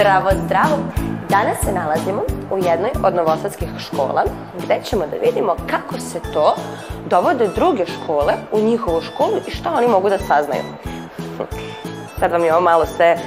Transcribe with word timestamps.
Zdravo, 0.00 0.30
zdravo! 0.44 0.76
Danas 1.28 1.58
se 1.64 1.72
nalazimo 1.72 2.22
u 2.50 2.58
jednoj 2.58 2.90
od 3.04 3.14
novosadskih 3.14 3.68
škola 3.78 4.24
gde 4.64 4.80
ćemo 4.84 5.06
da 5.06 5.16
vidimo 5.26 5.56
kako 5.70 6.00
se 6.00 6.20
to 6.32 6.54
dovode 7.06 7.48
druge 7.48 7.86
škole 7.86 8.34
u 8.52 8.60
njihovu 8.60 9.00
školu 9.00 9.32
i 9.46 9.50
šta 9.50 9.72
oni 9.76 9.88
mogu 9.88 10.08
da 10.08 10.18
saznaju. 10.18 10.62
Sad 12.18 12.32
vam 12.32 12.44
je 12.44 12.52
ovo 12.52 12.60
malo 12.60 12.86
sve 12.86 13.18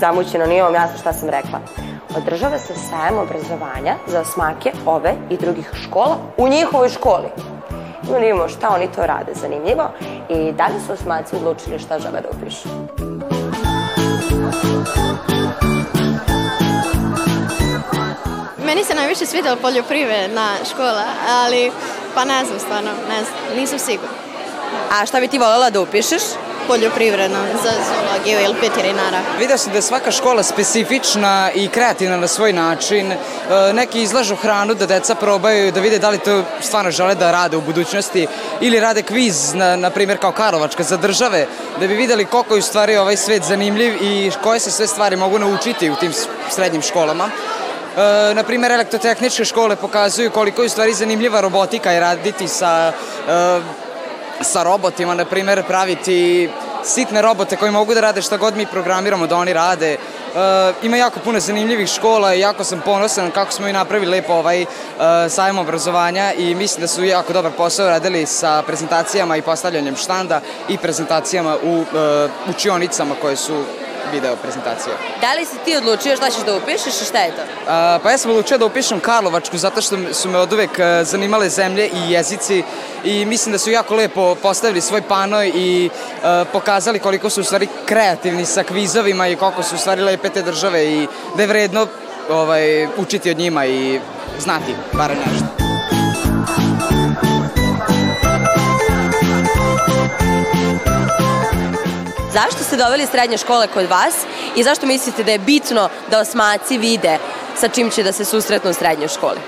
zamućeno, 0.00 0.46
nije 0.46 0.62
vam 0.62 0.74
jasno 0.74 0.98
šta 0.98 1.12
sam 1.12 1.28
rekla. 1.28 1.60
Održava 2.16 2.58
se 2.58 2.74
sajem 2.74 3.18
obrazovanja 3.18 3.94
za 4.06 4.20
osmake 4.20 4.72
ove 4.86 5.14
i 5.30 5.36
drugih 5.36 5.70
škola 5.74 6.16
u 6.36 6.48
njihovoj 6.48 6.88
školi. 6.88 7.28
Ima 8.02 8.12
da 8.12 8.18
vidimo 8.18 8.48
šta 8.48 8.68
oni 8.74 8.88
to 8.96 9.06
rade, 9.06 9.32
zanimljivo. 9.34 9.84
I 10.28 10.52
da 10.52 10.66
li 10.66 10.80
su 10.86 10.92
osmaci 10.92 11.36
odlučili 11.36 11.78
šta 11.78 11.98
žele 11.98 12.20
da 12.20 12.28
upišu? 12.38 12.68
Meni 18.70 18.84
se 18.84 18.94
najviše 18.94 19.26
svidjela 19.26 19.56
poljoprivredna 19.56 20.54
škola, 20.70 21.04
ali 21.28 21.72
pa 22.14 22.24
ne 22.24 22.44
znam 22.44 22.58
stvarno, 22.60 22.90
ne 23.08 23.24
znam, 23.24 23.58
nisam 23.60 23.78
sigurna. 23.78 24.14
A 24.90 25.06
šta 25.06 25.20
bi 25.20 25.28
ti 25.28 25.38
voljela 25.38 25.70
da 25.70 25.80
upišeš? 25.80 26.22
Poljoprivredna 26.66 27.38
za 27.62 27.70
zoologiju 27.70 28.40
ili 28.44 28.60
veterinara. 28.60 29.20
Vidio 29.38 29.58
sam 29.58 29.72
da 29.72 29.78
je 29.78 29.82
svaka 29.82 30.10
škola 30.10 30.42
specifična 30.42 31.50
i 31.54 31.68
kreativna 31.68 32.16
na 32.16 32.28
svoj 32.28 32.52
način. 32.52 33.12
E, 33.12 33.16
Neki 33.72 34.02
izlažu 34.02 34.36
hranu 34.36 34.74
da 34.74 34.86
deca 34.86 35.14
probaju 35.14 35.72
da 35.72 35.80
vide 35.80 35.98
da 35.98 36.10
li 36.10 36.18
to 36.18 36.44
stvarno 36.60 36.90
žele 36.90 37.14
da 37.14 37.30
rade 37.30 37.56
u 37.56 37.60
budućnosti 37.60 38.26
ili 38.60 38.80
rade 38.80 39.02
kviz, 39.02 39.54
na, 39.54 39.76
na 39.76 39.90
primjer 39.90 40.18
kao 40.18 40.32
Karlovačka 40.32 40.82
za 40.82 40.96
države, 40.96 41.46
da 41.80 41.86
bi 41.86 41.94
videli 41.94 42.24
koliko 42.24 42.54
je 42.54 42.58
u 42.58 42.62
stvari 42.62 42.96
ovaj 42.96 43.16
svet 43.16 43.42
zanimljiv 43.42 43.94
i 44.02 44.30
koje 44.42 44.60
se 44.60 44.70
sve 44.70 44.86
stvari 44.86 45.16
mogu 45.16 45.38
naučiti 45.38 45.90
u 45.90 45.96
tim 45.96 46.12
srednjim 46.50 46.82
školama. 46.82 47.30
E, 47.96 48.34
na 48.34 48.42
primjer, 48.42 48.72
elektrotehničke 48.72 49.44
škole 49.44 49.76
pokazuju 49.76 50.30
koliko 50.30 50.62
je 50.62 50.66
u 50.66 50.68
stvari 50.68 50.94
zanimljiva 50.94 51.40
robotika 51.40 51.94
i 51.94 52.00
raditi 52.00 52.48
sa 52.48 52.92
e, 53.28 53.60
sa 54.40 54.62
robotima, 54.62 55.14
na 55.14 55.24
primjer, 55.24 55.62
praviti 55.66 56.50
sitne 56.84 57.22
robote 57.22 57.56
koji 57.56 57.72
mogu 57.72 57.94
da 57.94 58.00
rade 58.00 58.22
šta 58.22 58.36
god 58.36 58.56
mi 58.56 58.66
programiramo 58.66 59.26
da 59.26 59.36
oni 59.36 59.52
rade. 59.52 59.92
E, 59.92 59.98
ima 60.82 60.96
jako 60.96 61.20
puno 61.20 61.40
zanimljivih 61.40 61.88
škola 61.88 62.34
i 62.34 62.40
jako 62.40 62.64
sam 62.64 62.80
ponosan 62.84 63.30
kako 63.30 63.52
smo 63.52 63.68
i 63.68 63.72
napravili 63.72 64.10
lepo 64.10 64.32
ovaj 64.32 64.62
e, 64.62 64.66
obrazovanja 65.60 66.32
i 66.32 66.54
mislim 66.54 66.80
da 66.80 66.88
su 66.88 67.04
jako 67.04 67.32
dobar 67.32 67.52
posao 67.56 67.88
radili 67.88 68.26
sa 68.26 68.62
prezentacijama 68.66 69.36
i 69.36 69.42
postavljanjem 69.42 69.96
štanda 69.96 70.40
i 70.68 70.78
prezentacijama 70.78 71.56
u 71.62 71.80
e, 71.80 72.28
učionicama 72.50 73.14
koje 73.20 73.36
su 73.36 73.64
video 74.12 74.36
prezentacije. 74.36 74.94
Da 75.20 75.34
li 75.34 75.44
si 75.44 75.56
ti 75.64 75.76
odlučio 75.76 76.16
šta 76.16 76.30
ćeš 76.30 76.44
da 76.44 76.56
upišeš 76.56 77.02
i 77.02 77.04
šta 77.04 77.18
je 77.18 77.30
to? 77.30 77.42
A, 77.68 77.98
pa 78.02 78.10
ja 78.10 78.18
sam 78.18 78.30
odlučio 78.30 78.58
da 78.58 78.64
upišem 78.64 79.00
Karlovačku 79.00 79.58
zato 79.58 79.80
što 79.80 79.96
su 80.12 80.28
me 80.28 80.38
od 80.38 80.52
uvek 80.52 80.78
e, 80.78 81.04
zanimale 81.04 81.48
zemlje 81.48 81.88
i 81.88 82.12
jezici 82.12 82.62
i 83.04 83.24
mislim 83.24 83.52
da 83.52 83.58
su 83.58 83.70
jako 83.70 83.94
lepo 83.94 84.34
postavili 84.34 84.80
svoj 84.80 85.02
panoj 85.02 85.52
i 85.54 85.90
e, 86.24 86.44
pokazali 86.52 86.98
koliko 86.98 87.30
su 87.30 87.40
u 87.40 87.44
stvari 87.44 87.68
kreativni 87.86 88.46
sa 88.46 88.62
kvizovima 88.62 89.28
i 89.28 89.36
koliko 89.36 89.62
su 89.62 89.74
u 89.74 89.78
stvari 89.78 90.02
lepe 90.02 90.28
te 90.28 90.42
države 90.42 90.86
i 90.86 91.06
da 91.36 91.42
je 91.42 91.48
vredno 91.48 91.86
ovaj, 92.30 92.86
učiti 92.96 93.30
od 93.30 93.38
njima 93.38 93.66
i 93.66 94.00
znati 94.38 94.74
bar 94.92 95.10
nešto. 95.10 95.59
Zašto 102.32 102.64
ste 102.64 102.76
doveli 102.76 103.06
srednje 103.06 103.38
škole 103.38 103.66
kod 103.66 103.90
vas 103.90 104.14
i 104.56 104.62
zašto 104.62 104.86
mislite 104.86 105.24
da 105.24 105.32
je 105.32 105.38
bitno 105.38 105.88
da 106.10 106.20
osmaci 106.20 106.78
vide 106.78 107.18
sa 107.56 107.68
čim 107.68 107.90
će 107.90 108.02
da 108.02 108.12
se 108.12 108.24
susretnu 108.24 108.70
u 108.70 108.74
srednjoj 108.74 109.08
školi? 109.08 109.38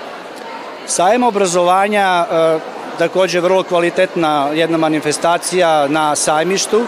Sajem 0.87 1.23
obrazovanja 1.23 2.25
e, 2.31 2.59
takođe 2.97 3.39
vrlo 3.39 3.63
kvalitetna 3.63 4.49
jedna 4.53 4.77
manifestacija 4.77 5.87
na 5.87 6.15
sajmištu 6.15 6.81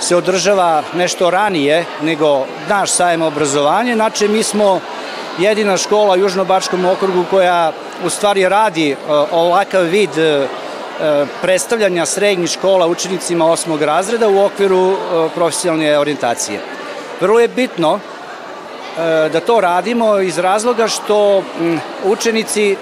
se 0.00 0.16
održava 0.16 0.82
nešto 0.94 1.30
ranije 1.30 1.84
nego 2.02 2.46
naš 2.68 2.90
sajem 2.90 3.22
obrazovanja. 3.22 3.94
Znači, 3.94 4.28
mi 4.28 4.42
smo 4.42 4.80
jedina 5.38 5.76
škola 5.76 6.14
u 6.14 6.18
Južnobačkom 6.18 6.84
okrugu 6.84 7.24
koja 7.30 7.72
u 8.04 8.10
stvari 8.10 8.48
radi 8.48 8.90
e, 8.90 8.96
ovakav 9.32 9.82
vid 9.82 10.18
e, 10.18 10.46
predstavljanja 11.42 12.06
srednjih 12.06 12.50
škola 12.50 12.86
učenicima 12.86 13.46
osmog 13.46 13.82
razreda 13.82 14.28
u 14.28 14.44
okviru 14.44 14.92
e, 14.92 14.96
profesionalne 15.34 15.98
orijentacije. 15.98 16.60
Vrlo 17.20 17.40
je 17.40 17.48
bitno 17.48 17.98
e, 17.98 19.28
da 19.28 19.40
to 19.40 19.60
radimo 19.60 20.18
iz 20.18 20.38
razloga 20.38 20.88
što 20.88 21.42
učenici 22.04 22.76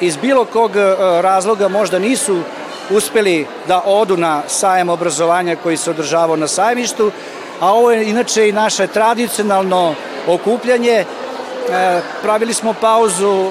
iz 0.00 0.16
bilo 0.16 0.44
kog 0.44 0.76
e, 0.76 0.94
razloga 1.22 1.68
možda 1.68 1.98
nisu 1.98 2.40
uspeli 2.90 3.46
da 3.68 3.82
odu 3.84 4.16
na 4.16 4.42
sajem 4.46 4.88
obrazovanja 4.88 5.56
koji 5.56 5.76
se 5.76 5.90
održavao 5.90 6.36
na 6.36 6.48
sajmištu, 6.48 7.10
a 7.60 7.72
ovo 7.72 7.90
je 7.90 8.10
inače 8.10 8.48
i 8.48 8.52
naše 8.52 8.86
tradicionalno 8.86 9.94
okupljanje. 10.26 11.04
E, 11.72 12.00
pravili 12.22 12.54
smo 12.54 12.72
pauzu 12.72 13.30
e, 13.30 13.50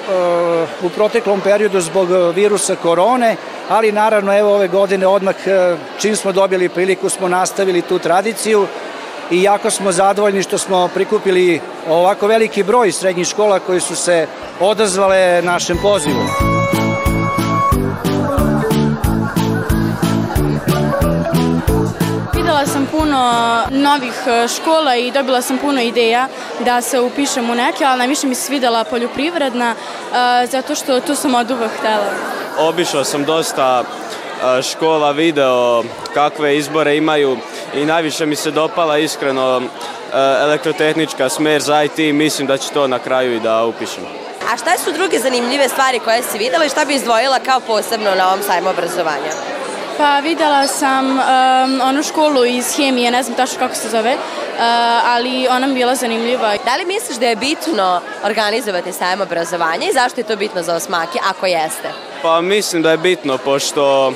u 0.83 0.89
proteklom 0.89 1.41
periodu 1.41 1.81
zbog 1.81 2.07
virusa 2.35 2.75
korone, 2.75 3.35
ali 3.69 3.91
naravno 3.91 4.37
evo 4.37 4.55
ove 4.55 4.67
godine 4.67 5.07
odmah 5.07 5.35
e, 5.47 5.75
čim 5.99 6.15
smo 6.15 6.31
dobili 6.31 6.69
priliku 6.69 7.09
smo 7.09 7.27
nastavili 7.27 7.81
tu 7.81 7.99
tradiciju 7.99 8.67
i 9.31 9.43
jako 9.43 9.69
smo 9.69 9.91
zadovoljni 9.91 10.43
što 10.43 10.57
smo 10.57 10.87
prikupili 10.87 11.61
ovako 11.89 12.27
veliki 12.27 12.63
broj 12.63 12.91
srednjih 12.91 13.27
škola 13.27 13.59
koji 13.59 13.79
su 13.79 13.95
se 13.95 14.27
odazvale 14.59 15.41
našem 15.41 15.77
pozivu. 15.81 16.23
Videla 22.33 22.65
sam 22.65 22.87
puno 22.91 23.33
novih 23.71 24.13
škola 24.55 24.95
i 24.95 25.11
dobila 25.11 25.41
sam 25.41 25.57
puno 25.57 25.81
ideja 25.81 26.27
da 26.59 26.81
se 26.81 26.99
upišem 26.99 27.49
u 27.49 27.55
neke, 27.55 27.85
ali 27.85 27.97
najviše 27.97 28.27
mi 28.27 28.35
se 28.35 28.41
svidela 28.41 28.83
poljoprivredna, 28.83 29.75
e, 29.75 30.47
zato 30.47 30.75
što 30.75 30.99
tu 30.99 31.15
sam 31.15 31.35
od 31.35 31.51
uvek 31.51 31.71
htela. 31.79 32.09
Obišao 32.57 33.03
sam 33.03 33.25
dosta 33.25 33.83
e, 33.83 34.61
škola, 34.61 35.11
video 35.11 35.83
kakve 36.13 36.57
izbore 36.57 36.97
imaju 36.97 37.37
i 37.73 37.85
najviše 37.85 38.25
mi 38.25 38.35
se 38.35 38.51
dopala 38.51 38.97
iskreno 38.97 39.61
e, 39.61 40.17
elektrotehnička 40.41 41.29
smer 41.29 41.61
za 41.61 41.83
IT 41.83 41.99
i 41.99 42.13
mislim 42.13 42.47
da 42.47 42.57
će 42.57 42.69
to 42.69 42.87
na 42.87 42.99
kraju 42.99 43.35
i 43.35 43.39
da 43.39 43.65
upišem. 43.65 44.03
A 44.53 44.57
šta 44.57 44.77
su 44.77 44.91
druge 44.91 45.19
zanimljive 45.19 45.69
stvari 45.69 45.99
koje 45.99 46.23
si 46.23 46.37
videla 46.37 46.65
i 46.65 46.69
šta 46.69 46.85
bi 46.85 46.93
izdvojila 46.93 47.39
kao 47.39 47.59
posebno 47.59 48.15
na 48.15 48.27
ovom 48.27 48.43
sajmu 48.43 48.69
obrazovanja? 48.69 49.31
Pa 49.97 50.19
videla 50.19 50.67
sam 50.67 51.05
um, 51.11 51.81
onu 51.81 52.03
školu 52.03 52.45
iz 52.45 52.75
hemije, 52.77 53.11
ne 53.11 53.23
znam 53.23 53.35
tačno 53.35 53.59
kako 53.59 53.75
se 53.75 53.89
zove, 53.89 54.13
uh, 54.13 54.38
ali 55.05 55.47
ona 55.47 55.67
mi 55.67 55.73
bila 55.73 55.95
zanimljiva. 55.95 56.55
Da 56.65 56.75
li 56.75 56.85
misliš 56.85 57.17
da 57.17 57.25
je 57.25 57.35
bitno 57.35 58.01
organizovati 58.23 58.93
sajem 58.93 59.21
obrazovanja 59.21 59.89
i 59.89 59.93
zašto 59.93 60.19
je 60.19 60.27
to 60.27 60.35
bitno 60.35 60.63
za 60.63 60.75
osmake, 60.75 61.19
ako 61.29 61.45
jeste? 61.45 61.89
Pa 62.21 62.41
mislim 62.41 62.81
da 62.81 62.91
je 62.91 62.97
bitno 62.97 63.37
pošto 63.37 64.13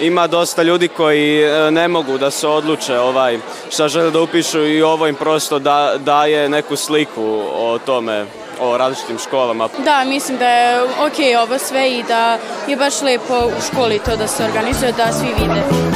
ima 0.00 0.26
dosta 0.26 0.62
ljudi 0.62 0.88
koji 0.88 1.42
e, 1.42 1.70
ne 1.70 1.88
mogu 1.88 2.18
da 2.18 2.30
se 2.30 2.48
odluče 2.48 2.98
ovaj 2.98 3.38
šta 3.70 3.88
žele 3.88 4.10
da 4.10 4.20
upišu 4.20 4.66
i 4.66 4.82
ovo 4.82 5.06
im 5.06 5.14
prosto 5.14 5.58
da, 5.58 5.94
daje 5.98 6.48
neku 6.48 6.76
sliku 6.76 7.42
o 7.54 7.78
tome, 7.86 8.26
o 8.60 8.78
različitim 8.78 9.18
školama. 9.18 9.68
Da, 9.84 10.04
mislim 10.04 10.38
da 10.38 10.48
je 10.48 10.82
ok 10.82 11.48
ovo 11.48 11.58
sve 11.58 11.90
i 11.90 12.02
da 12.02 12.38
je 12.68 12.76
baš 12.76 13.02
lepo 13.02 13.34
u 13.58 13.62
školi 13.70 14.00
to 14.04 14.16
da 14.16 14.28
se 14.28 14.44
organizuje, 14.44 14.92
da 14.92 15.12
svi 15.12 15.28
vide. 15.38 15.95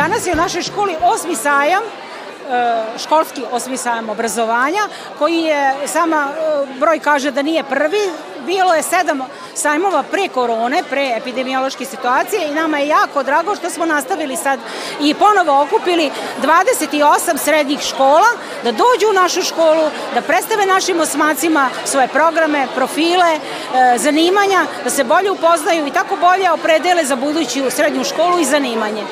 Danas 0.00 0.26
je 0.26 0.32
u 0.32 0.36
našoj 0.36 0.62
školi 0.62 0.96
osmi 1.02 1.36
sajam 1.36 1.82
e, 1.82 2.98
školski 2.98 3.42
osmi 3.52 3.76
sajam 3.76 4.08
obrazovanja, 4.08 4.88
koji 5.18 5.36
je, 5.36 5.74
sama 5.86 6.28
e, 6.28 6.66
broj 6.78 6.98
kaže 6.98 7.30
da 7.30 7.42
nije 7.42 7.64
prvi, 7.64 8.00
bilo 8.46 8.74
je 8.74 8.82
sedam 8.82 9.20
sajmova 9.54 10.02
pre 10.02 10.28
korone, 10.28 10.82
pre 10.90 11.12
epidemiološke 11.16 11.84
situacije 11.84 12.48
i 12.48 12.54
nama 12.54 12.78
je 12.78 12.88
jako 12.88 13.22
drago 13.22 13.56
što 13.56 13.70
smo 13.70 13.86
nastavili 13.86 14.36
sad 14.36 14.58
i 15.00 15.14
ponovo 15.14 15.62
okupili 15.62 16.10
28 16.42 17.36
srednjih 17.36 17.80
škola 17.80 18.30
da 18.64 18.72
dođu 18.72 19.10
u 19.10 19.20
našu 19.22 19.42
školu, 19.42 19.90
da 20.14 20.20
predstave 20.20 20.66
našim 20.66 21.00
osmacima 21.00 21.68
svoje 21.84 22.08
programe, 22.08 22.66
profile, 22.74 23.34
e, 23.34 23.98
zanimanja, 23.98 24.66
da 24.84 24.90
se 24.90 25.04
bolje 25.04 25.30
upoznaju 25.30 25.86
i 25.86 25.90
tako 25.92 26.16
bolje 26.16 26.50
opredele 26.50 27.04
za 27.04 27.16
buduću 27.16 27.70
srednju 27.70 28.04
školu 28.04 28.40
i 28.40 28.44
zanimanje 28.44 29.04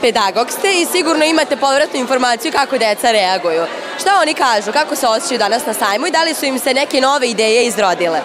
pedagog 0.00 0.50
ste 0.50 0.72
i 0.72 0.86
sigurno 0.86 1.24
imate 1.24 1.56
povratnu 1.56 2.00
informaciju 2.00 2.52
kako 2.52 2.78
deca 2.78 3.10
reaguju. 3.10 3.64
Šta 4.00 4.10
oni 4.22 4.34
kažu, 4.34 4.72
kako 4.72 4.96
se 4.96 5.06
osjećaju 5.06 5.38
danas 5.38 5.66
na 5.66 5.74
sajmu 5.74 6.06
i 6.06 6.10
da 6.10 6.22
li 6.22 6.34
su 6.34 6.44
im 6.44 6.58
se 6.58 6.74
neke 6.74 7.00
nove 7.00 7.28
ideje 7.28 7.66
izrodile? 7.66 8.20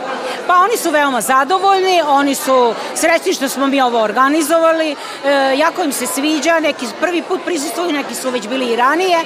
Pa 0.49 0.55
oni 0.55 0.77
su 0.77 0.91
veoma 0.91 1.21
zadovoljni, 1.21 2.01
oni 2.07 2.35
su 2.35 2.73
srećni 2.95 3.33
što 3.33 3.49
smo 3.49 3.67
mi 3.67 3.81
ovo 3.81 4.01
organizovali, 4.01 4.91
e, 4.91 4.95
jako 5.57 5.83
im 5.83 5.91
se 5.91 6.07
sviđa, 6.07 6.59
neki 6.59 6.85
prvi 7.01 7.21
put 7.21 7.39
prisustuju, 7.45 7.91
neki 7.91 8.15
su 8.15 8.29
već 8.29 8.47
bili 8.47 8.65
i 8.65 8.75
ranije, 8.75 9.17
e, 9.17 9.25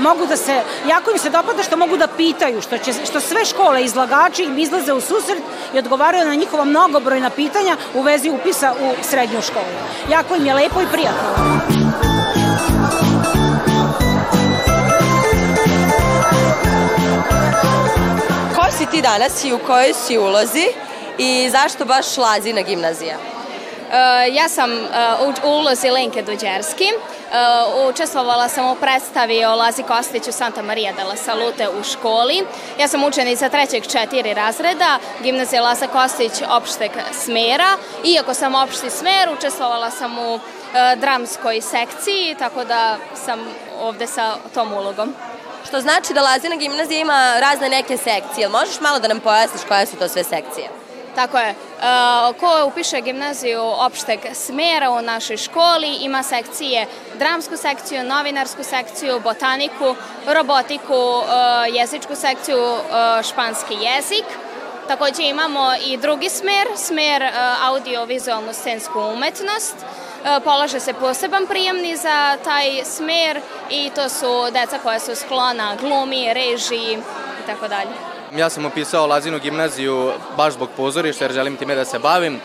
mogu 0.00 0.26
da 0.26 0.36
se, 0.36 0.62
jako 0.88 1.10
im 1.10 1.18
se 1.18 1.30
dopada 1.30 1.62
što 1.62 1.76
mogu 1.76 1.96
da 1.96 2.06
pitaju, 2.06 2.62
što, 2.62 2.78
će, 2.78 2.92
što 2.92 3.20
sve 3.20 3.44
škole 3.44 3.84
izlagači 3.84 4.42
im 4.42 4.58
izlaze 4.58 4.92
u 4.92 5.00
susret 5.00 5.42
i 5.74 5.78
odgovaraju 5.78 6.26
na 6.26 6.34
njihova 6.34 6.64
mnogobrojna 6.64 7.30
pitanja 7.30 7.76
u 7.94 8.02
vezi 8.02 8.30
upisa 8.30 8.74
u 8.80 9.04
srednju 9.04 9.42
školu. 9.42 9.74
Jako 10.10 10.36
im 10.36 10.46
je 10.46 10.54
lepo 10.54 10.80
i 10.80 10.86
prijatno. 10.92 11.81
Si 18.82 18.90
ti 18.90 19.02
danas 19.02 19.44
i 19.44 19.52
u 19.52 19.58
kojoj 19.58 19.92
si 19.92 20.18
ulozi 20.18 20.66
i 21.18 21.50
zašto 21.50 21.84
baš 21.84 22.16
Lazina 22.16 22.62
gimnazija? 22.62 23.16
Uh, 23.16 24.34
ja 24.36 24.48
sam 24.48 24.70
uh, 24.72 25.44
u 25.44 25.48
ulozi 25.48 25.90
Lenke 25.90 26.22
Duđerski. 26.22 26.84
Uh, 26.84 27.88
učestvovala 27.88 28.48
sam 28.48 28.70
u 28.70 28.74
predstavi 28.74 29.44
o 29.44 29.56
Lazi 29.56 29.82
Kostiću 29.82 30.32
Santa 30.32 30.62
Maria 30.62 30.92
de 30.92 31.04
la 31.04 31.16
Salute 31.16 31.68
u 31.68 31.84
školi. 31.84 32.44
Ja 32.78 32.88
sam 32.88 33.04
učenica 33.04 33.48
trećeg 33.48 33.86
četiri 33.86 34.34
razreda, 34.34 34.98
gimnazija 35.22 35.62
Laza 35.62 35.86
Kostić 35.86 36.32
opšteg 36.50 36.90
smera. 37.12 37.76
Iako 38.04 38.34
sam 38.34 38.54
opšti 38.54 38.90
smer, 38.90 39.28
učestvovala 39.38 39.90
sam 39.90 40.18
u 40.18 40.38
dramskoj 40.96 41.60
sekciji, 41.60 42.36
tako 42.38 42.64
da 42.64 42.96
sam 43.26 43.40
ovde 43.80 44.06
sa 44.06 44.34
tom 44.54 44.72
ulogom. 44.72 45.14
Što 45.72 45.80
znači 45.80 46.14
da 46.14 46.22
Lazina 46.22 46.56
gimnazija 46.56 47.00
ima 47.00 47.40
razne 47.40 47.68
neke 47.68 47.96
sekcije. 47.96 48.48
Možeš 48.48 48.80
malo 48.80 48.98
da 48.98 49.08
nam 49.08 49.20
pojasniš 49.20 49.62
koje 49.68 49.86
su 49.86 49.96
to 49.96 50.08
sve 50.08 50.24
sekcije? 50.24 50.68
Tako 51.14 51.38
je. 51.38 51.48
E, 51.48 51.54
ko 52.40 52.66
upiše 52.66 53.00
gimnaziju 53.00 53.62
opšteg 53.62 54.20
smera 54.34 54.90
u 54.90 55.02
našoj 55.02 55.36
školi 55.36 55.96
ima 56.00 56.22
sekcije, 56.22 56.86
dramsku 57.18 57.56
sekciju, 57.56 58.04
novinarsku 58.04 58.62
sekciju, 58.62 59.20
botaniku, 59.20 59.96
robotiku, 60.26 61.22
e, 61.22 61.70
jezičku 61.70 62.14
sekciju, 62.16 62.58
e, 62.58 63.22
španski 63.22 63.74
jezik. 63.74 64.24
Takođe 64.88 65.22
imamo 65.22 65.70
i 65.86 65.96
drugi 65.96 66.28
smer, 66.28 66.66
smer 66.76 67.22
audio-vizualnu 67.62 68.52
scensku 68.52 69.00
umetnost, 69.00 69.76
polaže 70.44 70.80
se 70.80 70.92
poseban 70.92 71.46
prijemni 71.46 71.96
za 71.96 72.36
taj 72.44 72.84
smer 72.84 73.40
i 73.70 73.90
to 73.94 74.08
su 74.08 74.50
deca 74.52 74.78
koja 74.82 74.98
su 74.98 75.14
sklona 75.14 75.76
glumi, 75.80 76.34
režiji 76.34 76.98
i 77.44 77.46
tako 77.46 77.68
dalje. 77.68 77.90
Ja 78.36 78.50
sam 78.50 78.66
upisao 78.66 79.06
Lazinu 79.06 79.38
gimnaziju 79.38 80.12
baš 80.36 80.52
zbog 80.52 80.68
pozorišta 80.76 81.24
jer 81.24 81.32
želim 81.32 81.56
time 81.56 81.74
da 81.74 81.84
se 81.84 81.98
bavim. 81.98 82.40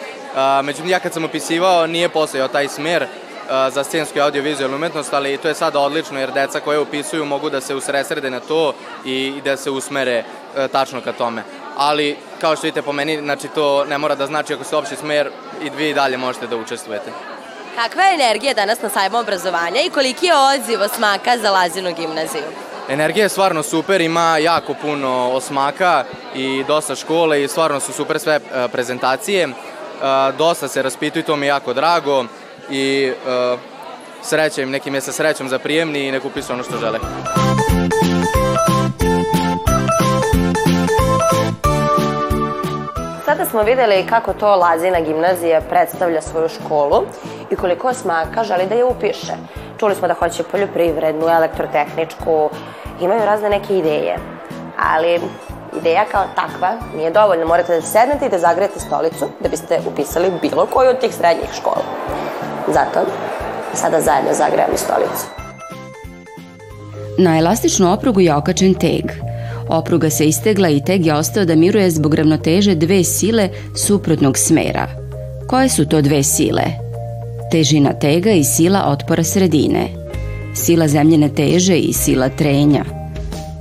Međutim, 0.64 0.90
ja 0.90 1.00
kad 1.00 1.14
sam 1.14 1.24
upisivao 1.26 1.88
nije 1.88 2.10
postojao 2.10 2.48
taj 2.48 2.68
smer 2.68 3.08
za 3.70 3.84
scensku 3.84 4.18
i 4.18 4.22
audiovizualnu 4.22 4.76
umetnost, 4.76 5.14
ali 5.14 5.38
to 5.38 5.48
je 5.48 5.54
sada 5.54 5.80
odlično 5.80 6.20
jer 6.20 6.32
deca 6.32 6.60
koje 6.60 6.80
upisuju 6.80 7.26
mogu 7.26 7.50
da 7.50 7.62
se 7.62 7.76
usresrede 7.76 8.30
na 8.30 8.40
to 8.40 8.74
i 9.06 9.42
da 9.44 9.58
se 9.58 9.72
usmere 9.72 10.24
e, 10.56 10.68
tačno 10.68 11.02
ka 11.02 11.14
tome. 11.14 11.44
Ali, 11.78 12.18
kao 12.42 12.56
što 12.56 12.68
vidite 12.68 12.82
po 12.82 12.92
meni, 12.92 13.18
znači 13.22 13.48
to 13.48 13.86
ne 13.86 13.98
mora 13.98 14.16
da 14.16 14.28
znači 14.28 14.54
ako 14.54 14.64
se 14.64 14.76
opći 14.76 14.96
smer 14.96 15.30
i 15.64 15.70
vi 15.70 15.94
dalje 15.94 16.18
možete 16.18 16.48
da 16.48 16.58
učestvujete. 16.58 17.37
Kakva 17.78 18.04
je 18.04 18.14
energija 18.14 18.54
danas 18.54 18.82
na 18.82 18.90
sajmu 18.90 19.18
obrazovanja 19.18 19.82
i 19.82 19.90
koliki 19.90 20.26
je 20.26 20.34
odziv 20.38 20.82
osmaka 20.82 21.38
za 21.38 21.52
Lazinu 21.52 21.94
gimnaziju? 21.96 22.44
Energija 22.90 23.24
je 23.24 23.30
stvarno 23.30 23.64
super, 23.64 24.02
ima 24.02 24.38
jako 24.38 24.74
puno 24.82 25.30
osmaka 25.34 26.04
i 26.36 26.64
dosta 26.68 26.96
škole 26.96 27.44
i 27.44 27.48
stvarno 27.48 27.80
su 27.80 27.94
super 27.94 28.20
sve 28.20 28.36
e, 28.36 28.68
prezentacije. 28.68 29.44
E, 29.44 29.52
dosta 30.38 30.68
se 30.68 30.82
raspituju, 30.82 31.24
to 31.24 31.36
mi 31.36 31.46
je 31.46 31.48
jako 31.48 31.74
drago 31.74 32.26
i 32.70 33.12
e, 33.28 33.58
sreća 34.22 34.62
im, 34.62 34.72
nekim 34.72 34.96
je 34.96 35.02
sa 35.02 35.12
srećom 35.12 35.50
za 35.50 35.60
prijemni 35.60 36.08
i 36.08 36.12
nek 36.12 36.26
upisu 36.26 36.54
ono 36.54 36.64
što 36.64 36.78
žele. 36.78 37.00
Sada 43.26 43.46
smo 43.46 43.64
videli 43.64 44.06
kako 44.10 44.34
to 44.34 44.56
Lazina 44.56 45.00
gimnazija 45.02 45.62
predstavlja 45.62 46.22
svoju 46.22 46.50
školu 46.50 47.06
i 47.52 47.56
koliko 47.56 47.94
smaka 47.94 48.44
želi 48.44 48.66
da 48.70 48.76
je 48.76 48.86
upiše. 48.86 49.34
Čuli 49.80 49.96
smo 49.96 50.08
da 50.08 50.14
hoće 50.14 50.44
poljoprivrednu, 50.44 51.28
elektrotehničku, 51.28 52.50
imaju 53.02 53.26
razne 53.26 53.50
neke 53.50 53.78
ideje. 53.78 54.16
Ali 54.94 55.22
ideja 55.80 56.06
kao 56.12 56.24
takva 56.36 56.72
nije 56.96 57.12
dovoljna. 57.12 57.46
Morate 57.46 57.76
da 57.76 57.82
sednete 57.82 58.26
i 58.26 58.30
da 58.30 58.38
zagrejete 58.38 58.80
stolicu 58.80 59.26
da 59.40 59.50
biste 59.50 59.80
upisali 59.92 60.32
bilo 60.42 60.66
koju 60.66 60.90
od 60.90 61.00
tih 61.00 61.14
srednjih 61.16 61.50
škola. 61.54 61.84
Zato 62.68 63.00
sada 63.74 64.02
zajedno 64.02 64.34
zagrejamo 64.34 64.78
stolicu. 64.78 65.26
Na 67.18 67.38
elastičnu 67.38 67.94
oprugu 67.94 68.20
je 68.20 68.36
okačen 68.36 68.74
teg– 68.74 69.06
Opruga 69.70 70.10
se 70.10 70.28
istegla 70.28 70.70
i 70.70 70.84
teg 70.84 71.06
je 71.06 71.14
ostao 71.14 71.46
da 71.46 71.56
miruje 71.56 71.92
zbog 71.92 72.14
ravnoteže 72.14 72.76
dve 72.76 73.04
sile 73.04 73.50
suprotnog 73.76 74.38
smera. 74.38 74.88
Koje 75.48 75.70
su 75.70 75.86
to 75.86 76.02
dve 76.02 76.24
sile? 76.24 76.87
Težina 77.52 77.94
tega 77.94 78.32
i 78.32 78.44
sila 78.44 78.86
otpora 78.86 79.24
sredine. 79.24 79.88
Sila 80.56 80.88
zemljene 80.88 81.30
teže 81.30 81.78
i 81.80 81.94
sila 81.94 82.30
trenja. 82.30 82.84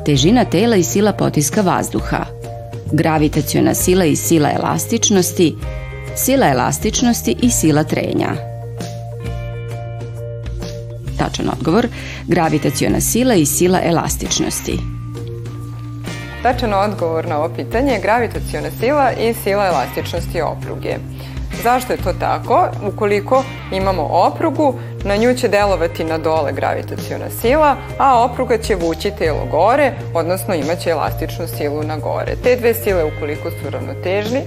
Težina 0.06 0.44
tela 0.44 0.77
i 0.77 0.83
sila 0.83 1.12
potiska 1.12 1.61
vazduha. 1.61 2.25
Gravitaciona 2.93 3.75
sila 3.75 4.05
i 4.05 4.17
sila 4.17 4.50
elastičnosti. 4.53 5.55
Sila 6.17 6.49
elastičnosti 6.49 7.37
i 7.43 7.50
sila 7.50 7.85
trenja. 7.85 8.33
Tačan 11.19 11.49
odgovor, 11.49 11.88
gravitaciona 12.26 13.00
sila 13.00 13.35
i 13.35 13.47
sila 13.47 13.81
elastičnosti. 13.85 14.78
Tačan 16.43 16.75
odgovor 16.75 17.26
na 17.26 17.38
ovo 17.38 17.55
pitanje 17.57 17.93
je 17.93 18.00
gravitacijona 18.00 18.71
sila 18.81 19.12
i 19.12 19.35
sila 19.35 19.66
elastičnosti 19.66 20.40
opruge. 20.40 20.97
Zašto 21.63 21.93
je 21.93 22.03
to 22.03 22.13
tako? 22.13 22.69
Ukoliko 22.87 23.45
imamo 23.73 24.03
oprugu, 24.03 24.75
na 25.05 25.17
nju 25.17 25.35
će 25.35 25.49
delovati 25.49 26.05
na 26.05 26.19
dole 26.19 26.53
gravitacijona 26.53 27.31
sila, 27.41 27.77
a 27.99 28.25
opruga 28.25 28.59
će 28.59 28.75
vući 28.75 29.11
telo 29.11 29.47
gore, 29.51 29.93
odnosno 30.15 30.55
imaće 30.55 30.91
elastičnu 30.91 31.47
silu 31.47 31.83
na 31.83 31.97
gore. 31.97 32.37
Te 32.43 32.57
dve 32.57 32.75
sile 32.75 33.05
ukoliko 33.05 33.51
su 33.51 33.71
ravnotežni, 33.71 34.41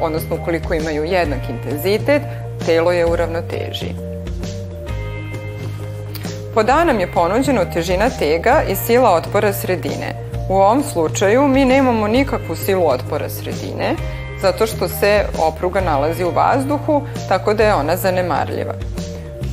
odnosno 0.00 0.36
ukoliko 0.42 0.74
imaju 0.74 1.04
jednak 1.04 1.40
intenzitet, 1.48 2.22
telo 2.66 2.92
je 2.92 3.06
u 3.06 3.16
ravnoteži. 3.16 4.08
Pod 6.54 6.70
A 6.70 6.84
nam 6.84 7.00
je 7.00 7.12
ponuđeno 7.12 7.64
težina 7.64 8.10
tega 8.10 8.62
i 8.68 8.76
sila 8.76 9.14
otpora 9.14 9.52
sredine. 9.52 10.14
U 10.48 10.54
ovom 10.54 10.82
slučaju 10.92 11.48
mi 11.48 11.64
nemamo 11.64 12.08
nikakvu 12.08 12.56
silu 12.56 12.88
otpora 12.88 13.28
sredine, 13.28 13.94
zato 14.42 14.66
što 14.66 14.88
se 14.88 15.24
opruga 15.38 15.80
nalazi 15.80 16.24
u 16.24 16.30
vazduhu, 16.30 17.02
tako 17.28 17.54
da 17.54 17.64
je 17.64 17.74
ona 17.74 17.96
zanemarljiva. 17.96 18.74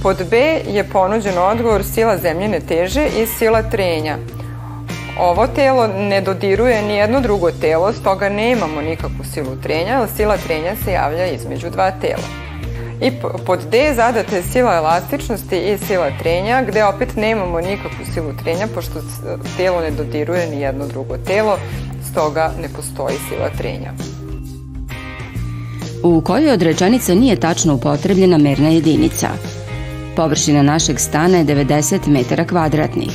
Pod 0.03 0.17
B 0.29 0.37
je 0.67 0.83
ponuđen 0.83 1.37
odgovor 1.37 1.83
sila 1.83 2.17
zemljene 2.17 2.59
teže 2.59 3.07
i 3.21 3.25
sila 3.25 3.61
trenja. 3.61 4.17
Ovo 5.19 5.47
telo 5.47 5.87
ne 5.87 6.21
dodiruje 6.21 6.81
ni 6.81 6.95
jedno 6.95 7.21
drugo 7.21 7.51
telo, 7.51 7.93
stoga 7.93 8.29
nemamo 8.29 8.81
nikakvu 8.81 9.23
silu 9.33 9.55
trenja, 9.63 9.97
ali 9.99 10.07
sila 10.15 10.37
trenja 10.37 10.75
se 10.85 10.91
javlja 10.91 11.25
između 11.25 11.69
dva 11.69 11.91
tela. 11.91 12.23
I 13.01 13.11
pod 13.45 13.59
D 13.71 13.93
zadate 13.95 14.43
sila 14.43 14.75
elastičnosti 14.75 15.57
i 15.57 15.77
sila 15.77 16.09
trenja, 16.19 16.63
gde 16.67 16.85
opet 16.85 17.15
nemamo 17.15 17.61
nikakvu 17.61 18.05
silu 18.13 18.33
trenja, 18.43 18.67
pošto 18.75 18.93
telo 19.57 19.81
ne 19.81 19.91
dodiruje 19.91 20.47
ni 20.47 20.61
jedno 20.61 20.87
drugo 20.87 21.17
telo, 21.17 21.57
stoga 22.11 22.51
ne 22.61 22.69
postoji 22.69 23.15
sila 23.29 23.49
trenja. 23.57 23.91
U 26.05 26.21
kojoj 26.21 26.51
od 26.51 26.61
rečenica 26.61 27.13
nije 27.13 27.35
tačno 27.35 27.73
upotrebljena 27.73 28.37
merna 28.37 28.69
jedinica? 28.69 29.29
Površina 30.15 30.61
našeg 30.61 30.99
stana 30.99 31.37
je 31.37 31.45
90 31.45 32.07
metara 32.07 32.45
kvadratnih. 32.45 33.09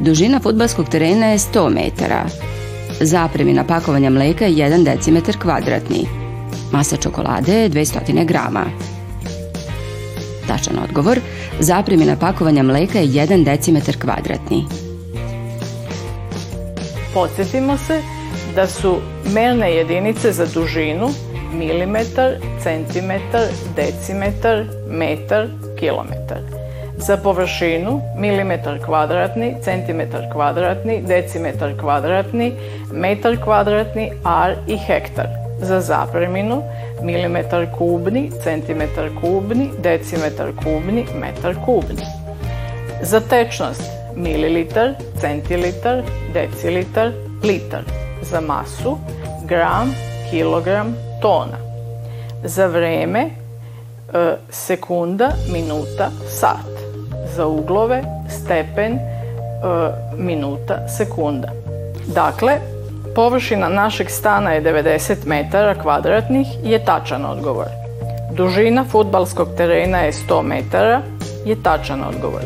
Dužina 0.00 0.40
futbalskog 0.40 0.88
terena 0.88 1.26
je 1.26 1.38
100 1.38 1.68
metara. 1.74 2.24
Zapremina 3.00 3.64
pakovanja 3.64 4.10
mleka 4.10 4.46
je 4.46 4.70
1 4.70 4.84
decimetar 4.84 5.36
kvadratni. 5.38 6.06
Masa 6.72 6.96
čokolade 6.96 7.52
je 7.52 7.70
200 7.70 8.24
grama. 8.24 8.64
Tačan 10.46 10.78
odgovor. 10.84 11.20
Zapremina 11.60 12.16
pakovanja 12.16 12.62
mleka 12.62 12.98
je 12.98 13.26
1 13.26 13.44
decimetar 13.44 13.96
kvadratni. 13.96 14.64
Podsjetimo 17.14 17.78
se 17.78 18.02
da 18.54 18.66
su 18.66 18.96
merne 19.34 19.74
jedinice 19.74 20.32
za 20.32 20.46
dužinu 20.46 21.08
milimetar, 21.52 22.36
centimetar, 22.62 23.48
decimetar, 23.76 24.64
metar, 24.88 25.48
kilometar. 25.78 26.40
Za 26.98 27.16
površinu 27.16 28.00
milimetar 28.18 28.78
kvadratni, 28.84 29.54
centimetar 29.64 30.32
kvadratni, 30.32 31.02
decimetar 31.02 31.72
kvadratni, 31.80 32.52
metar 32.92 33.36
kvadratni, 33.44 34.10
ar 34.24 34.56
i 34.68 34.76
hektar. 34.76 35.28
Za 35.60 35.80
zapreminu 35.80 36.62
milimetar 37.02 37.66
kubni, 37.78 38.30
centimetar 38.44 39.10
kubni, 39.20 39.70
decimetar 39.78 40.52
kubni, 40.64 41.06
metar 41.20 41.54
kubni. 41.64 42.06
Za 43.02 43.20
tečnost 43.20 43.82
mililitar, 44.16 44.94
centilitar, 45.20 46.02
decilitar, 46.34 47.12
litar. 47.42 47.82
Za 48.22 48.40
masu 48.40 48.98
gram, 49.48 49.94
kilogram, 50.30 50.94
tona. 51.22 51.58
Za 52.44 52.66
vreme 52.66 53.20
e, 53.20 54.36
sekunda, 54.50 55.30
minuta, 55.52 56.10
sat. 56.28 56.72
Za 57.36 57.46
uglove 57.46 58.02
stepen, 58.28 58.92
e, 58.92 59.00
minuta, 60.16 60.88
sekunda. 60.88 61.48
Dakle, 62.06 62.52
površina 63.14 63.68
našeg 63.68 64.10
stana 64.10 64.52
je 64.52 64.62
90 64.62 65.16
metara 65.26 65.74
kvadratnih 65.74 66.48
je 66.64 66.84
tačan 66.84 67.24
odgovor. 67.24 67.66
Dužina 68.32 68.84
futbalskog 68.90 69.48
terena 69.56 69.98
je 69.98 70.12
100 70.12 70.42
metara 70.42 71.02
je 71.44 71.62
tačan 71.62 72.04
odgovor. 72.08 72.42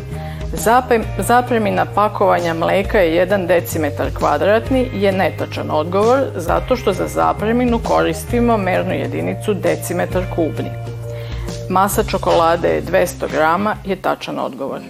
Zapremina 1.19 1.87
pakovanja 1.95 2.55
mleka 2.55 2.99
je 2.99 3.27
1 3.27 3.47
decimetar 3.47 4.11
kvadratni 4.15 4.91
je 4.95 5.13
netačan 5.13 5.71
odgovor 5.71 6.19
zato 6.37 6.77
što 6.77 6.93
za 6.93 7.07
zapreminu 7.09 7.79
koristimo 7.79 8.57
mernu 8.57 8.93
jedinicu 8.93 9.55
decimetar 9.55 10.23
kubni. 10.35 10.71
Masa 11.71 12.03
čokolade 12.03 12.69
je 12.69 12.83
200 12.83 13.33
grama 13.33 13.77
je 13.85 13.97
tačan 13.97 14.39
odgovor. 14.39 14.81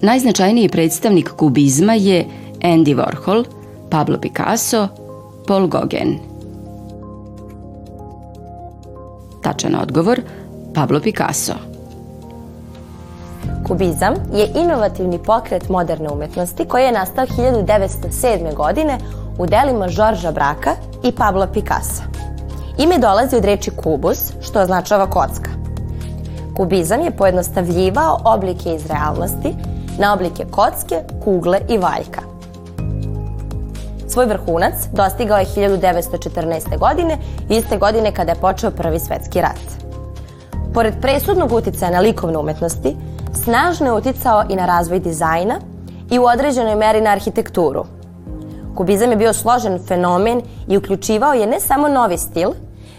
Najznačajniji 0.00 0.68
predstavnik 0.68 1.28
kubizma 1.28 1.94
je 1.94 2.24
Andy 2.60 2.96
Warhol, 2.96 3.44
Pablo 3.90 4.18
Picasso, 4.18 4.88
Paul 5.46 5.66
Gauguin. 5.66 6.18
Tačan 9.42 9.74
odgovor 9.74 10.20
Pablo 10.74 11.00
Picasso. 11.00 11.71
Kubizam 13.68 14.14
je 14.32 14.46
inovativni 14.54 15.18
pokret 15.18 15.68
moderne 15.68 16.08
umetnosti 16.08 16.64
koji 16.64 16.84
je 16.84 16.92
nastao 16.92 17.26
1907. 17.26 18.54
godine 18.54 18.98
u 19.38 19.46
delima 19.46 19.88
Žorža 19.88 20.30
Braka 20.32 20.70
i 21.02 21.12
Pablo 21.12 21.46
Picasso. 21.52 22.02
Ime 22.78 22.98
dolazi 22.98 23.36
od 23.36 23.44
reči 23.44 23.70
kubus, 23.70 24.32
što 24.40 24.60
označava 24.60 25.06
kocka. 25.10 25.50
Kubizam 26.56 27.00
je 27.00 27.16
pojednostavljivao 27.16 28.18
oblike 28.24 28.74
iz 28.74 28.86
realnosti 28.86 29.54
na 29.98 30.14
oblike 30.14 30.44
kocke, 30.50 31.02
kugle 31.24 31.60
i 31.68 31.78
valjka. 31.78 32.20
Svoj 34.08 34.26
vrhunac 34.26 34.74
dostigao 34.92 35.38
je 35.38 35.46
1914. 35.46 36.78
godine, 36.78 37.18
iste 37.48 37.78
godine 37.78 38.12
kada 38.14 38.32
je 38.32 38.40
počeo 38.40 38.70
Prvi 38.70 38.98
svetski 38.98 39.40
rat. 39.40 39.82
Pored 40.74 40.94
presudnog 41.00 41.52
uticaja 41.52 41.90
na 41.90 42.00
likovne 42.00 42.38
umetnosti, 42.38 42.96
snažno 43.34 43.86
je 43.86 43.92
uticao 43.92 44.44
i 44.50 44.56
na 44.56 44.66
razvoj 44.66 45.00
dizajna 45.00 45.60
i 46.10 46.18
u 46.18 46.24
određenoj 46.24 46.76
meri 46.76 47.00
na 47.00 47.10
arhitekturu. 47.10 47.84
Kubizam 48.76 49.10
je 49.10 49.16
bio 49.16 49.32
složen 49.32 49.78
fenomen 49.88 50.42
i 50.68 50.76
uključivao 50.76 51.32
je 51.32 51.46
ne 51.46 51.60
samo 51.60 51.88
novi 51.88 52.18
stil, 52.18 52.50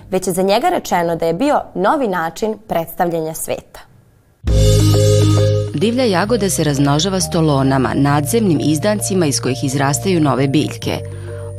već 0.10 0.28
je 0.28 0.34
za 0.34 0.42
njega 0.42 0.70
rečeno 0.70 1.16
da 1.16 1.26
je 1.26 1.34
bio 1.34 1.62
novi 1.76 2.08
način 2.08 2.58
predstavljanja 2.68 3.34
sveta. 3.34 3.80
Divlja 5.76 6.04
jagoda 6.04 6.50
se 6.50 6.64
razmnožava 6.64 7.20
stolonama, 7.20 7.90
nadzemnim 7.94 8.60
izdancima 8.62 9.26
iz 9.26 9.42
kojih 9.42 9.64
izrastaju 9.64 10.22
nove 10.22 10.48
biljke. 10.48 10.98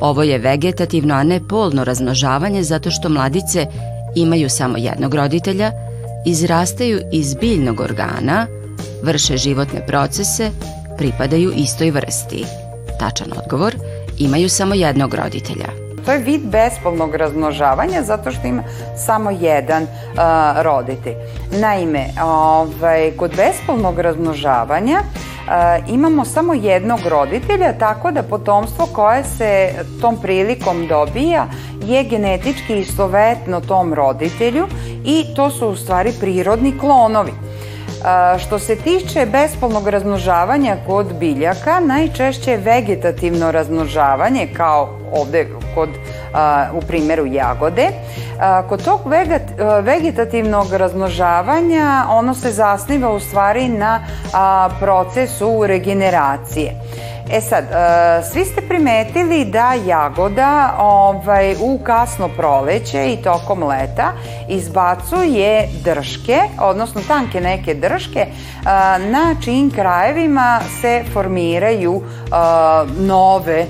Ovo 0.00 0.22
je 0.22 0.38
vegetativno, 0.38 1.14
a 1.14 1.22
ne 1.22 1.48
polno 1.48 1.84
razmnožavanje 1.84 2.62
zato 2.62 2.90
što 2.90 3.08
mladice 3.08 3.66
imaju 4.14 4.50
samo 4.50 4.78
jednog 4.78 5.14
roditelja, 5.14 5.72
izrastaju 6.26 7.00
iz 7.12 7.34
biljnog 7.34 7.80
organa, 7.80 8.46
vrše 9.04 9.36
životne 9.36 9.86
procese, 9.86 10.50
pripadaju 10.98 11.52
istoj 11.56 11.90
vrsti. 11.90 12.44
Tačan 12.98 13.28
odgovor, 13.36 13.74
imaju 14.18 14.48
samo 14.48 14.74
jednog 14.74 15.14
roditelja. 15.14 15.84
To 16.04 16.12
je 16.12 16.18
vid 16.18 16.40
bespolnog 16.44 17.14
razmnožavanja 17.14 18.02
zato 18.02 18.30
što 18.30 18.46
ima 18.46 18.62
samo 19.06 19.30
jedan 19.30 19.82
uh, 19.82 19.88
roditelj. 20.62 21.14
Naime, 21.60 22.06
ovaj, 22.22 23.10
kod 23.16 23.36
bespolnog 23.36 23.98
razmnožavanja 23.98 24.98
uh, 25.00 25.94
imamo 25.94 26.24
samo 26.24 26.54
jednog 26.54 27.00
roditelja, 27.08 27.72
tako 27.78 28.10
da 28.10 28.22
potomstvo 28.22 28.86
koje 28.86 29.24
se 29.24 29.72
tom 30.00 30.16
prilikom 30.22 30.86
dobija 30.86 31.46
je 31.82 32.04
genetički 32.04 32.78
istovetno 32.78 33.60
tom 33.60 33.94
roditelju 33.94 34.66
i 35.04 35.24
to 35.36 35.50
su 35.50 35.68
u 35.68 35.76
stvari 35.76 36.12
prirodni 36.20 36.78
klonovi. 36.78 37.32
Što 38.38 38.58
se 38.58 38.76
tiče 38.76 39.26
bespolnog 39.26 39.88
razmnožavanja 39.88 40.76
kod 40.86 41.14
biljaka, 41.18 41.80
najčešće 41.80 42.50
je 42.50 42.56
vegetativno 42.56 43.52
razmnožavanje, 43.52 44.48
kao 44.56 45.03
ovde 45.20 45.48
kod, 45.74 45.88
u 46.72 46.80
primjeru 46.80 47.26
jagode. 47.26 47.88
Kod 48.68 48.84
tog 48.84 49.00
vegetativnog 49.82 50.72
razmnožavanja 50.72 52.04
ono 52.08 52.34
se 52.34 52.52
zasniva 52.52 53.10
u 53.12 53.20
stvari 53.20 53.68
na 53.68 54.00
procesu 54.80 55.66
regeneracije. 55.66 56.72
E 57.30 57.40
sad, 57.40 57.64
svi 58.32 58.44
ste 58.44 58.60
primetili 58.60 59.44
da 59.44 59.74
jagoda 59.86 60.74
ovaj, 60.78 61.54
u 61.60 61.78
kasno 61.84 62.28
proleće 62.28 63.06
i 63.06 63.22
tokom 63.22 63.62
leta 63.62 64.12
izbacuje 64.48 65.68
drške, 65.84 66.38
odnosno 66.60 67.00
tanke 67.08 67.40
neke 67.40 67.74
drške, 67.74 68.20
e, 68.20 68.28
na 68.98 69.34
čijim 69.44 69.70
krajevima 69.70 70.60
se 70.80 71.04
formiraju 71.12 72.02
nove 72.98 73.66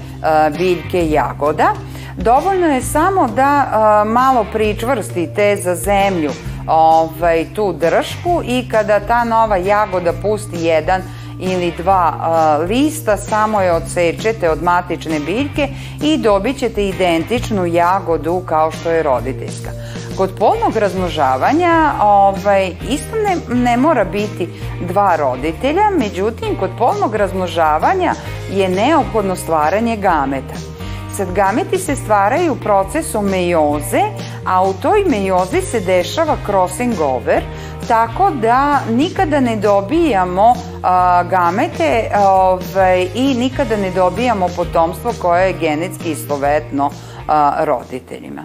biljke 0.59 1.09
jagoda. 1.35 1.75
Dovoljno 2.17 2.67
je 2.67 2.83
samo 2.83 3.29
da 3.29 4.05
malo 4.07 4.47
pričvrstite 4.53 5.57
za 5.57 5.75
zemlju 5.75 6.31
ovaj, 6.67 7.47
tu 7.55 7.73
dršku 7.73 8.43
i 8.45 8.69
kada 8.69 9.01
ta 9.01 9.25
nova 9.25 9.57
jagoda 9.57 10.13
pusti 10.23 10.57
jedan 10.57 11.03
ili 11.41 11.73
dva 11.79 12.15
a, 12.21 12.59
lista, 12.69 13.17
samo 13.17 13.61
je 13.61 13.73
odsečete 13.73 14.51
od 14.51 14.63
matične 14.63 15.21
biljke 15.21 15.69
i 16.03 16.19
dobit 16.19 16.59
ćete 16.59 16.89
identičnu 16.89 17.67
jagodu 17.67 18.43
kao 18.47 18.71
što 18.71 18.91
je 18.91 19.03
roditeljska. 19.03 19.71
Kod 20.17 20.31
polnog 20.39 20.77
razmnožavanja 20.77 21.93
ovaj, 22.03 22.67
isto 22.89 23.17
ne, 23.17 23.63
ne 23.63 23.77
mora 23.77 24.05
biti 24.05 24.49
dva 24.89 25.17
roditelja, 25.17 25.91
međutim 25.99 26.57
kod 26.61 26.71
polnog 26.79 27.15
razmnožavanja 27.15 28.15
je 28.51 28.69
neophodno 28.69 29.37
stvaranje 29.37 29.97
gameta. 29.97 30.74
Sad 31.17 31.33
gameti 31.35 31.79
se 31.79 31.97
stvaraju 31.97 32.57
procesom 32.63 33.25
mejoze, 33.25 34.01
a 34.47 34.63
u 34.63 34.73
toj 34.73 35.05
mejozi 35.07 35.61
se 35.61 35.81
dešava 35.81 36.37
crossing 36.47 37.01
over, 37.01 37.43
tako 37.89 38.31
da 38.31 38.81
nikada 38.91 39.41
ne 39.41 39.57
dobijamo 39.57 40.55
a, 40.83 41.23
gamete 41.31 42.11
ovaj, 42.27 43.07
i 43.15 43.35
nikada 43.35 43.77
ne 43.77 43.91
dobijamo 43.91 44.49
potomstvo 44.57 45.13
koje 45.23 45.47
je 45.47 45.59
genetski 45.61 46.11
istovetno 46.11 46.91
a, 47.29 47.65
roditeljima. 47.65 48.43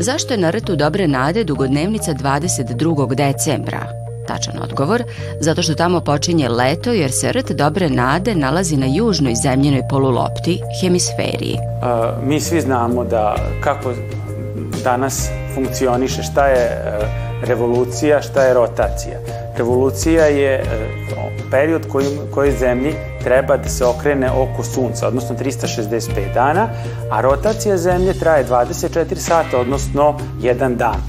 Zašto 0.00 0.34
je 0.34 0.38
na 0.38 0.50
rtu 0.50 0.76
Dobre 0.76 1.08
nade 1.08 1.44
dugodnevnica 1.44 2.14
22. 2.14 3.14
decembra? 3.14 4.09
Tačan 4.30 4.62
odgovor, 4.62 5.02
zato 5.40 5.62
što 5.62 5.74
tamo 5.74 6.00
počinje 6.00 6.48
leto 6.48 6.92
jer 6.92 7.12
se 7.12 7.32
rt 7.32 7.52
Dobre 7.52 7.88
nade 7.88 8.34
nalazi 8.34 8.76
na 8.76 8.86
južnoj 8.86 9.34
zemljenoj 9.34 9.82
polulopti, 9.90 10.60
hemisferiji. 10.80 11.56
A, 11.82 12.12
mi 12.26 12.40
svi 12.40 12.60
znamo 12.60 13.04
da 13.04 13.36
kako 13.60 13.92
danas 14.84 15.28
funkcioniše, 15.54 16.22
šta 16.22 16.46
je 16.46 16.82
revolucija, 17.42 18.22
šta 18.22 18.42
je 18.42 18.54
rotacija. 18.54 19.18
Revolucija 19.56 20.24
je 20.24 20.64
period 21.50 21.88
koji, 21.88 22.06
koji 22.34 22.52
zemlji 22.52 22.94
treba 23.24 23.56
da 23.56 23.68
se 23.68 23.84
okrene 23.84 24.30
oko 24.30 24.64
sunca, 24.64 25.08
odnosno 25.08 25.36
365 25.36 26.34
dana, 26.34 26.68
a 27.10 27.20
rotacija 27.20 27.76
zemlje 27.76 28.14
traje 28.14 28.44
24 28.46 29.16
sata, 29.16 29.58
odnosno 29.58 30.18
jedan 30.40 30.76
dan. 30.76 31.00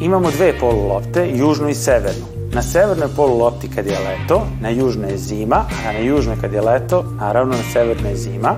E, 0.00 0.04
imamo 0.04 0.30
dve 0.30 0.52
polulopte, 0.60 1.30
južnu 1.34 1.68
i 1.68 1.74
severnu. 1.74 2.24
Na 2.52 2.62
severnoj 2.62 3.08
polulopti 3.16 3.70
kad 3.74 3.86
je 3.86 3.98
leto, 3.98 4.46
na 4.60 4.68
južnoj 4.68 5.10
je 5.10 5.18
zima, 5.18 5.56
a 5.56 5.92
na 5.92 5.98
južnoj 5.98 6.36
kad 6.40 6.52
je 6.52 6.60
leto, 6.60 7.04
naravno 7.20 7.56
na 7.56 7.62
severnoj 7.72 8.10
je 8.10 8.16
zima. 8.16 8.54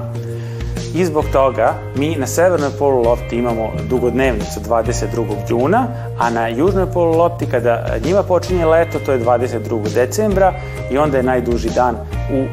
I 0.95 1.05
zbog 1.05 1.25
toga 1.33 1.75
mi 1.97 2.17
na 2.17 2.27
severnoj 2.27 2.71
polulopti 2.79 3.37
imamo 3.37 3.73
dugodnevnicu 3.89 4.61
22. 4.69 5.35
juna, 5.49 5.87
a 6.19 6.31
na 6.31 6.49
južnoj 6.49 6.87
polulopti 6.93 7.47
kada 7.47 7.97
njima 8.05 8.23
počinje 8.23 8.67
leto, 8.67 8.99
to 8.99 9.13
je 9.13 9.21
22. 9.21 9.95
decembra 9.95 10.55
i 10.91 10.99
onda 10.99 11.17
je 11.17 11.23
najduži 11.23 11.71
dan 11.75 11.95
u, 12.33 12.45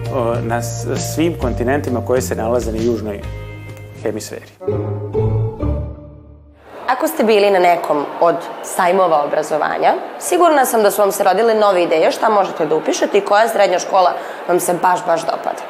na 0.43 0.61
svim 1.15 1.33
kontinentima 1.41 2.05
koji 2.05 2.21
se 2.21 2.35
nalaze 2.35 2.71
na 2.71 2.77
južnoj 2.77 3.21
hemisferi. 4.03 4.45
Ako 7.03 7.11
ste 7.11 7.23
bili 7.23 7.51
na 7.51 7.59
nekom 7.59 8.05
od 8.21 8.35
sajmova 8.63 9.23
obrazovanja, 9.23 9.93
sigurna 10.19 10.65
sam 10.65 10.83
da 10.83 10.91
su 10.91 11.01
vam 11.01 11.11
se 11.11 11.23
rodile 11.23 11.53
nove 11.53 11.83
ideje 11.83 12.11
šta 12.11 12.29
možete 12.29 12.65
da 12.65 12.75
upišete 12.75 13.17
i 13.17 13.21
koja 13.21 13.47
srednja 13.47 13.79
škola 13.79 14.13
vam 14.47 14.59
se 14.59 14.73
baš, 14.73 15.05
baš 15.05 15.21
dopada. 15.21 15.61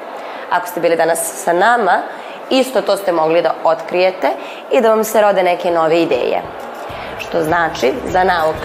Ako 0.52 0.68
ste 0.68 0.80
bili 0.80 0.96
danas 0.96 1.44
sa 1.44 1.54
nama, 1.54 2.02
isto 2.50 2.82
to 2.82 2.98
ste 2.98 3.12
mogli 3.12 3.42
da 3.42 3.56
otkrijete 3.64 4.28
i 4.72 4.82
da 4.82 4.90
vam 4.90 5.04
se 5.04 5.22
rode 5.22 5.44
neke 5.44 5.72
nove 5.72 6.02
ideje. 6.02 6.42
Što 7.20 7.44
znači, 7.44 7.94
za 8.06 8.24
nauk, 8.24 8.56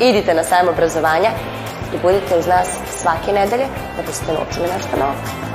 idite 0.00 0.34
na 0.34 0.44
sajam 0.44 0.68
obrazovanja 0.68 1.30
i 1.94 1.98
budite 2.02 2.38
uz 2.38 2.46
nas 2.46 2.68
svake 2.90 3.32
nedelje 3.32 3.66
da 3.96 4.02
biste 4.02 4.32
naučili 4.32 4.68
nešto 4.76 4.96
novo. 4.96 5.49